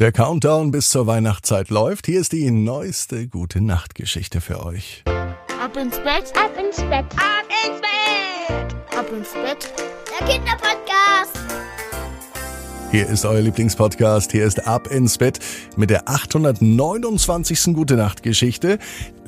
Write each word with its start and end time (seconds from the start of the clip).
Der 0.00 0.12
Countdown 0.12 0.70
bis 0.70 0.88
zur 0.88 1.06
Weihnachtszeit 1.06 1.68
läuft. 1.68 2.06
Hier 2.06 2.22
ist 2.22 2.32
die 2.32 2.50
neueste 2.50 3.28
gute 3.28 3.60
Nachtgeschichte 3.60 4.40
für 4.40 4.64
euch. 4.64 5.04
Ab 5.04 5.76
ins 5.76 5.98
Bett, 5.98 6.32
ab 6.34 6.52
ins 6.58 6.78
Bett, 6.78 7.04
ab 7.16 7.44
ins 7.66 7.80
Bett, 7.82 8.98
ab 8.98 9.06
ins 9.14 9.34
Bett. 9.34 9.70
Der 10.18 10.26
Kinderpodcast. 10.26 11.38
Hier 12.90 13.08
ist 13.08 13.26
euer 13.26 13.42
Lieblingspodcast. 13.42 14.32
Hier 14.32 14.46
ist 14.46 14.66
Ab 14.66 14.86
ins 14.90 15.18
Bett 15.18 15.38
mit 15.76 15.90
der 15.90 16.08
829. 16.08 17.74
Gute 17.74 17.96
Nacht 17.96 18.22
Geschichte. 18.22 18.78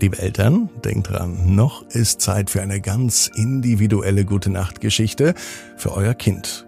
Liebe 0.01 0.19
Eltern, 0.21 0.71
denkt 0.87 1.11
dran, 1.11 1.55
noch 1.55 1.87
ist 1.91 2.23
Zeit 2.23 2.49
für 2.49 2.63
eine 2.63 2.81
ganz 2.81 3.31
individuelle 3.35 4.25
Gute 4.25 4.49
Nacht 4.49 4.81
Geschichte 4.81 5.35
für 5.77 5.93
euer 5.93 6.15
Kind. 6.15 6.67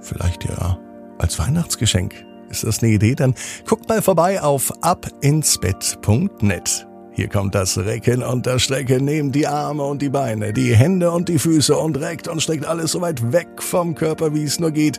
Vielleicht 0.00 0.46
ja 0.46 0.78
als 1.18 1.38
Weihnachtsgeschenk. 1.38 2.14
Ist 2.54 2.64
das 2.64 2.82
eine 2.82 2.92
Idee? 2.92 3.14
Dann 3.14 3.34
guckt 3.66 3.88
mal 3.88 4.02
vorbei 4.02 4.40
auf 4.40 4.72
abinsbett.net. 4.82 6.86
Hier 7.12 7.28
kommt 7.28 7.54
das 7.54 7.78
Recken 7.78 8.22
und 8.22 8.46
das 8.46 8.62
Strecken. 8.62 9.04
Nehmt 9.04 9.34
die 9.34 9.46
Arme 9.46 9.84
und 9.84 10.02
die 10.02 10.08
Beine, 10.08 10.52
die 10.52 10.74
Hände 10.74 11.12
und 11.12 11.28
die 11.28 11.38
Füße 11.38 11.76
und 11.76 12.00
reckt 12.00 12.26
und 12.26 12.42
streckt 12.42 12.66
alles 12.66 12.92
so 12.92 13.00
weit 13.00 13.32
weg 13.32 13.62
vom 13.62 13.94
Körper, 13.94 14.34
wie 14.34 14.44
es 14.44 14.58
nur 14.58 14.72
geht. 14.72 14.98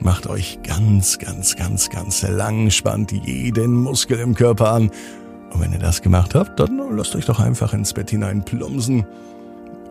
Macht 0.00 0.26
euch 0.26 0.58
ganz, 0.62 1.18
ganz, 1.18 1.56
ganz, 1.56 1.88
ganz 1.88 2.22
lang, 2.22 2.70
spannt 2.70 3.12
jeden 3.12 3.74
Muskel 3.74 4.20
im 4.20 4.34
Körper 4.34 4.72
an. 4.72 4.90
Und 5.50 5.60
wenn 5.60 5.72
ihr 5.72 5.78
das 5.78 6.02
gemacht 6.02 6.34
habt, 6.34 6.60
dann 6.60 6.78
lasst 6.94 7.16
euch 7.16 7.24
doch 7.24 7.40
einfach 7.40 7.72
ins 7.72 7.94
Bett 7.94 8.10
hinein 8.10 8.44
plumpsen 8.44 9.06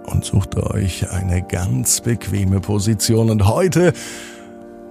und 0.06 0.26
sucht 0.26 0.58
euch 0.58 1.10
eine 1.10 1.42
ganz 1.42 2.02
bequeme 2.02 2.60
Position. 2.60 3.32
Und 3.32 3.48
heute, 3.48 3.94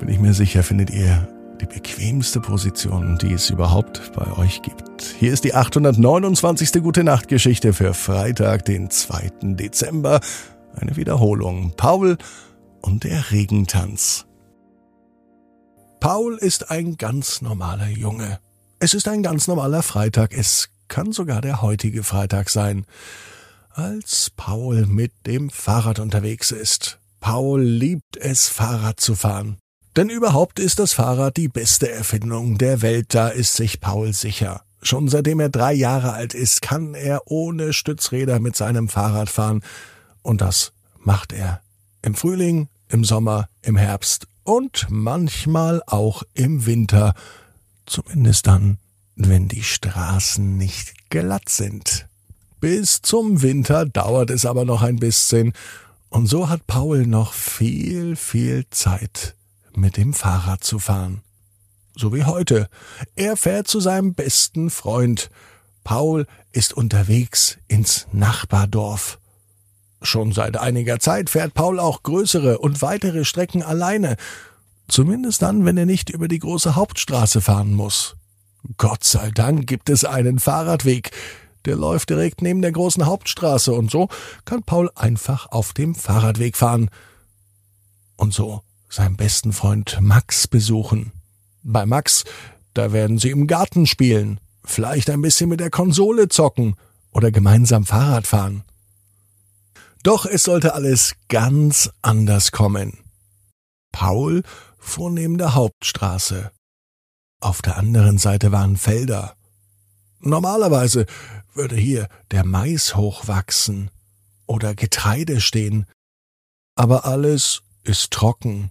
bin 0.01 0.09
ich 0.09 0.19
mir 0.19 0.33
sicher, 0.33 0.63
findet 0.63 0.91
ihr 0.91 1.29
die 1.63 1.67
bequemste 1.67 2.41
Position, 2.41 3.19
die 3.19 3.33
es 3.33 3.49
überhaupt 3.49 4.13
bei 4.15 4.27
euch 4.37 4.63
gibt. 4.63 5.03
Hier 5.19 5.33
ist 5.33 5.45
die 5.45 5.55
829. 5.55 6.73
Gute 6.83 7.05
Nacht 7.05 7.29
Geschichte 7.29 7.73
für 7.73 7.95
Freitag, 7.95 8.65
den 8.65 8.91
2. 8.91 9.31
Dezember. 9.43 10.21
Eine 10.75 10.97
Wiederholung. 10.97 11.75
Paul 11.77 12.19
und 12.81 13.05
der 13.05 13.31
Regentanz. 13.31 14.27
Paul 16.01 16.37
ist 16.37 16.71
ein 16.71 16.97
ganz 16.97 17.43
normaler 17.43 17.89
Junge. 17.89 18.41
Es 18.81 18.93
ist 18.93 19.07
ein 19.07 19.23
ganz 19.23 19.47
normaler 19.47 19.83
Freitag. 19.83 20.37
Es 20.37 20.69
kann 20.89 21.13
sogar 21.13 21.41
der 21.41 21.63
heutige 21.63 22.03
Freitag 22.03 22.51
sein. 22.51 22.87
Als 23.71 24.33
Paul 24.37 24.87
mit 24.87 25.13
dem 25.27 25.49
Fahrrad 25.49 26.01
unterwegs 26.01 26.51
ist. 26.51 26.99
Paul 27.21 27.63
liebt 27.63 28.17
es, 28.17 28.49
Fahrrad 28.49 28.99
zu 28.99 29.15
fahren. 29.15 29.62
Denn 29.97 30.09
überhaupt 30.09 30.59
ist 30.59 30.79
das 30.79 30.95
Fahrrad 30.95 31.37
die 31.37 31.49
beste 31.49 31.91
Erfindung 31.91 32.57
der 32.57 32.81
Welt, 32.81 33.15
da 33.15 33.29
ist 33.29 33.55
sich 33.57 33.81
Paul 33.81 34.15
sicher. 34.15 34.63
Schon 34.81 35.09
seitdem 35.09 35.39
er 35.39 35.51
drei 35.51 35.75
Jahre 35.75 36.15
alt 36.15 36.33
ist, 36.33 36.63
kann 36.63 36.95
er 36.95 37.23
ohne 37.27 37.75
Stützräder 37.75 38.41
mit 38.41 38.57
seinem 38.57 38.89
Fahrrad 38.89 39.29
fahren. 39.29 39.63
Und 40.23 40.41
das 40.41 40.73
macht 40.99 41.33
er. 41.35 41.61
Im 42.01 42.15
Frühling, 42.15 42.69
im 42.89 43.05
Sommer, 43.05 43.49
im 43.61 43.77
Herbst 43.77 44.27
und 44.45 44.87
manchmal 44.89 45.83
auch 45.87 46.23
im 46.33 46.65
Winter. 46.65 47.15
Zumindest 47.85 48.47
dann, 48.47 48.79
wenn 49.15 49.47
die 49.47 49.63
Straßen 49.63 50.57
nicht 50.57 51.11
glatt 51.11 51.51
sind. 51.51 52.09
Bis 52.61 53.03
zum 53.03 53.43
Winter 53.43 53.85
dauert 53.85 54.31
es 54.31 54.47
aber 54.47 54.65
noch 54.65 54.83
ein 54.83 54.97
bisschen. 54.97 55.53
Und 56.09 56.27
so 56.27 56.49
hat 56.49 56.67
Paul 56.67 57.07
noch 57.07 57.35
viel, 57.35 58.17
viel 58.17 58.65
Zeit 58.71 59.37
mit 59.77 59.97
dem 59.97 60.13
Fahrrad 60.15 60.65
zu 60.65 60.79
fahren. 60.79 61.23
So 61.95 62.15
wie 62.15 62.25
heute. 62.25 62.69
Er 63.17 63.37
fährt 63.37 63.69
zu 63.69 63.81
seinem 63.81 64.15
besten 64.15 64.71
Freund. 64.71 65.31
Paul 65.85 66.27
ist 66.53 66.73
unterwegs 66.73 67.59
ins 67.69 68.07
Nachbardorf. 68.13 69.19
Schon 70.01 70.33
seit 70.33 70.57
einiger 70.57 70.99
Zeit 70.99 71.31
fährt 71.31 71.55
Paul 71.55 71.79
auch 71.79 72.03
größere 72.03 72.59
und 72.59 72.83
weitere 72.83 73.25
Strecken 73.25 73.63
alleine, 73.63 74.17
zumindest 74.89 75.43
dann, 75.43 75.65
wenn 75.65 75.77
er 75.77 75.87
nicht 75.87 76.11
über 76.11 76.29
die 76.29 76.41
große 76.41 76.75
Hauptstraße 76.75 77.41
fahren 77.41 77.75
muss. 77.75 78.17
Gott 78.77 79.05
sei 79.05 79.31
Dank 79.31 79.67
gibt 79.67 79.91
es 79.91 80.05
einen 80.05 80.39
Fahrradweg, 80.39 81.11
der 81.65 81.77
läuft 81.77 82.11
direkt 82.11 82.43
neben 82.43 82.63
der 82.63 82.73
großen 82.73 83.07
Hauptstraße, 83.07 83.73
und 83.73 83.91
so 83.91 84.09
kann 84.45 84.63
Paul 84.63 84.91
einfach 84.95 85.47
auf 85.53 85.73
dem 85.73 85.95
Fahrradweg 85.95 86.57
fahren. 86.57 86.91
Und 88.17 88.35
so 88.35 88.63
seinen 88.93 89.17
besten 89.17 89.55
Freund 89.55 89.99
Max 90.01 90.47
besuchen. 90.47 91.13
Bei 91.63 91.87
Max, 91.87 92.25
da 92.75 92.93
werden 92.93 93.19
sie 93.19 93.31
im 93.31 93.47
Garten 93.47 93.87
spielen, 93.87 94.39
vielleicht 94.65 95.09
ein 95.09 95.23
bisschen 95.23 95.49
mit 95.49 95.61
der 95.61 95.71
Konsole 95.71 96.29
zocken 96.29 96.77
oder 97.11 97.31
gemeinsam 97.31 97.87
Fahrrad 97.87 98.27
fahren. 98.27 98.65
Doch 100.03 100.27
es 100.27 100.43
sollte 100.43 100.75
alles 100.75 101.15
ganz 101.29 101.91
anders 102.03 102.53
kommen. 102.53 102.99
Paul 103.93 104.43
fuhr 104.79 105.11
neben 105.11 105.39
der 105.39 105.55
Hauptstraße. 105.55 106.51
Auf 107.41 107.63
der 107.63 107.79
anderen 107.79 108.19
Seite 108.19 108.53
waren 108.53 108.77
Felder. 108.77 109.37
Normalerweise 110.21 111.07
würde 111.55 111.77
hier 111.77 112.09
der 112.31 112.45
Mais 112.45 112.95
hochwachsen 112.95 113.91
oder 114.47 114.75
Getreide 114.75 115.41
stehen, 115.41 115.87
aber 116.75 117.07
alles 117.07 117.63
ist 117.85 118.11
trocken 118.11 118.71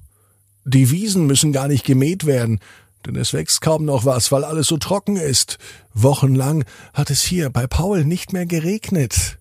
die 0.64 0.92
Wiesen 0.92 1.26
müssen 1.26 1.52
gar 1.52 1.68
nicht 1.68 1.86
gemäht 1.86 2.26
werden, 2.26 2.60
denn 3.06 3.16
es 3.16 3.34
wächst 3.34 3.62
kaum 3.62 3.86
noch 3.86 4.06
was, 4.06 4.32
weil 4.32 4.44
alles 4.44 4.68
so 4.68 4.78
trocken 4.78 5.16
ist. 5.16 5.58
Wochenlang 5.94 6.66
hat 6.94 7.10
es 7.10 7.22
hier 7.22 7.50
bei 7.50 7.68
Paul 7.68 8.06
nicht 8.06 8.32
mehr 8.34 8.46
geregnet. 8.46 9.40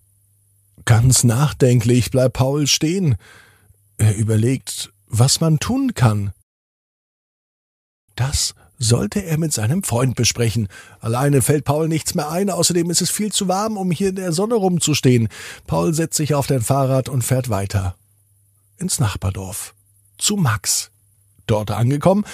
Ganz 0.87 1.25
nachdenklich 1.25 2.11
bleibt 2.11 2.35
Paul 2.35 2.67
stehen. 2.67 3.17
Er 3.99 4.17
überlegt, 4.17 4.93
was 5.07 5.41
man 5.41 5.59
tun 5.59 5.93
kann. 5.95 6.33
Das 8.17 8.55
sollte 8.79 9.23
er 9.23 9.37
mit 9.37 9.53
seinem 9.53 9.83
Freund 9.83 10.17
besprechen. 10.17 10.69
Alleine 11.01 11.43
fällt 11.43 11.65
Paul 11.65 11.87
nichts 11.87 12.15
mehr 12.15 12.31
ein, 12.31 12.49
außerdem 12.49 12.91
ist 12.91 13.03
es 13.03 13.11
viel 13.11 13.31
zu 13.31 13.47
warm, 13.47 13.77
um 13.77 13.91
hier 13.91 14.09
in 14.09 14.17
der 14.17 14.33
Sonne 14.33 14.55
rumzustehen. 14.55 15.29
Paul 15.67 15.93
setzt 15.93 16.17
sich 16.17 16.35
auf 16.35 16.47
dein 16.47 16.63
Fahrrad 16.63 17.11
und 17.11 17.23
fährt 17.23 17.51
weiter. 17.51 17.95
Ins 18.79 18.99
Nachbardorf. 18.99 19.75
Zu 20.17 20.37
Max. 20.37 20.91
Dort 21.51 21.73
angekommen, 21.73 22.25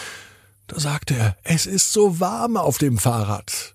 da 0.67 0.79
sagte 0.79 1.15
er, 1.15 1.37
es 1.43 1.65
ist 1.65 1.91
so 1.91 2.21
warm 2.21 2.59
auf 2.59 2.77
dem 2.77 2.99
Fahrrad. 2.99 3.75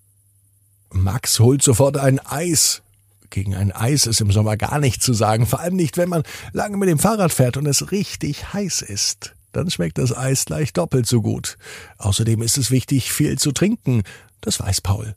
Max 0.91 1.39
holt 1.39 1.63
sofort 1.63 1.97
ein 1.97 2.19
Eis. 2.19 2.83
Gegen 3.31 3.55
ein 3.55 3.71
Eis 3.71 4.05
ist 4.05 4.21
im 4.21 4.31
Sommer 4.31 4.55
gar 4.55 4.77
nicht 4.77 5.01
zu 5.01 5.13
sagen, 5.13 5.47
vor 5.47 5.59
allem 5.59 5.75
nicht, 5.75 5.97
wenn 5.97 6.09
man 6.09 6.21
lange 6.53 6.77
mit 6.77 6.89
dem 6.89 6.99
Fahrrad 6.99 7.31
fährt 7.31 7.57
und 7.57 7.65
es 7.65 7.91
richtig 7.91 8.53
heiß 8.53 8.83
ist. 8.83 9.33
Dann 9.51 9.71
schmeckt 9.71 9.97
das 9.97 10.15
Eis 10.15 10.45
gleich 10.45 10.73
doppelt 10.73 11.07
so 11.07 11.23
gut. 11.23 11.57
Außerdem 11.97 12.43
ist 12.43 12.59
es 12.59 12.69
wichtig, 12.69 13.11
viel 13.11 13.39
zu 13.39 13.51
trinken. 13.51 14.03
Das 14.41 14.59
weiß 14.59 14.81
Paul. 14.81 15.15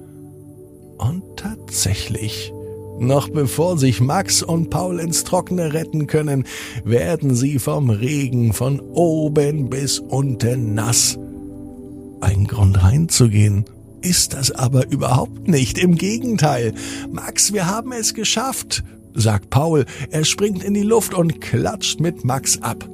Und 0.97 1.23
tatsächlich, 1.37 2.51
noch 2.99 3.29
bevor 3.29 3.77
sich 3.77 4.01
Max 4.01 4.43
und 4.43 4.69
Paul 4.69 4.99
ins 4.99 5.23
Trockene 5.23 5.71
retten 5.73 6.07
können, 6.07 6.43
werden 6.83 7.33
sie 7.33 7.59
vom 7.59 7.89
Regen 7.89 8.51
von 8.53 8.81
oben 8.81 9.69
bis 9.69 9.99
unten 9.99 10.73
nass. 10.73 11.17
Ein 12.21 12.45
Grund 12.45 12.81
reinzugehen 12.81 13.65
ist 14.01 14.33
das 14.33 14.51
aber 14.51 14.91
überhaupt 14.91 15.47
nicht. 15.47 15.77
Im 15.77 15.95
Gegenteil. 15.95 16.73
Max, 17.11 17.53
wir 17.53 17.67
haben 17.67 17.91
es 17.91 18.13
geschafft, 18.13 18.83
sagt 19.13 19.49
Paul. 19.49 19.85
Er 20.11 20.25
springt 20.25 20.63
in 20.63 20.73
die 20.73 20.83
Luft 20.83 21.13
und 21.13 21.41
klatscht 21.41 21.99
mit 21.99 22.23
Max 22.23 22.61
ab. 22.61 22.87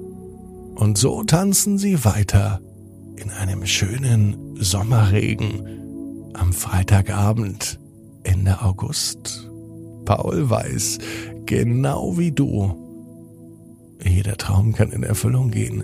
Und 0.76 0.98
so 0.98 1.24
tanzen 1.24 1.78
sie 1.78 2.06
weiter 2.06 2.62
in 3.18 3.30
einem 3.30 3.66
schönen 3.66 4.56
Sommerregen 4.56 6.32
am 6.34 6.54
Freitagabend 6.54 7.80
Ende 8.24 8.62
August. 8.62 9.50
Paul 10.06 10.50
weiß, 10.50 10.98
genau 11.46 12.18
wie 12.18 12.32
du, 12.32 12.78
jeder 14.04 14.38
Traum 14.38 14.74
kann 14.74 14.92
in 14.92 15.04
Erfüllung 15.04 15.52
gehen. 15.52 15.84